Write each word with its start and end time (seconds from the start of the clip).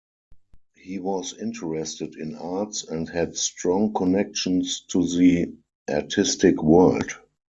He 0.77 0.97
was 0.97 1.37
interested 1.39 2.15
in 2.15 2.33
arts, 2.33 2.85
and 2.85 3.07
had 3.07 3.37
strong 3.37 3.93
connections 3.93 4.81
to 4.89 5.03
the 5.05 5.53
artistic 5.87 6.63
world. 6.63 7.11